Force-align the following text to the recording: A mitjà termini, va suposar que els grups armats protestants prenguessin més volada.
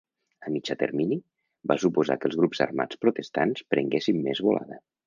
A 0.47 0.53
mitjà 0.53 0.75
termini, 0.79 1.17
va 1.73 1.77
suposar 1.85 2.17
que 2.25 2.29
els 2.33 2.41
grups 2.41 2.65
armats 2.69 3.05
protestants 3.07 3.67
prenguessin 3.77 4.27
més 4.29 4.45
volada. 4.49 4.85